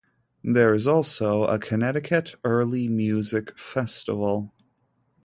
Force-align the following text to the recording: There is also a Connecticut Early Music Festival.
There 0.43 0.73
is 0.73 0.87
also 0.87 1.43
a 1.45 1.59
Connecticut 1.59 2.33
Early 2.43 2.87
Music 2.87 3.55
Festival. 3.55 4.51